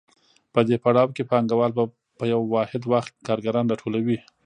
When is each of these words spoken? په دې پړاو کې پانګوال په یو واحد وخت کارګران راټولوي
په 0.53 0.59
دې 0.67 0.75
پړاو 0.83 1.13
کې 1.15 1.27
پانګوال 1.31 1.71
په 2.19 2.23
یو 2.33 2.41
واحد 2.53 2.81
وخت 2.93 3.13
کارګران 3.27 3.65
راټولوي 3.71 4.17